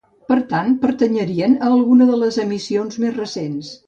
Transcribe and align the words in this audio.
Per 0.31 0.35
tant 0.53 0.71
pertanyerien 0.85 1.53
a 1.57 1.67
alguna 1.75 2.07
de 2.13 2.17
les 2.21 2.39
emissions 2.45 2.99
més 3.05 3.15
recent. 3.19 3.61